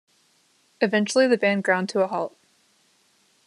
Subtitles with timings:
[0.81, 2.35] Eventually the band ground to a halt.